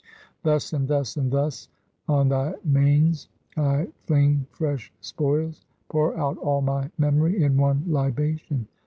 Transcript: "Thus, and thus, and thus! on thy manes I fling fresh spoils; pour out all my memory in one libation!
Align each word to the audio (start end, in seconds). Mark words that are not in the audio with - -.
"Thus, 0.41 0.73
and 0.73 0.87
thus, 0.87 1.15
and 1.15 1.29
thus! 1.29 1.69
on 2.09 2.29
thy 2.29 2.55
manes 2.65 3.29
I 3.55 3.87
fling 4.07 4.47
fresh 4.49 4.91
spoils; 4.99 5.63
pour 5.89 6.17
out 6.17 6.39
all 6.39 6.61
my 6.63 6.89
memory 6.97 7.43
in 7.43 7.55
one 7.55 7.83
libation! 7.87 8.67